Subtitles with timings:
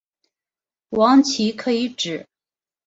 [0.89, 2.25] 王祺可以指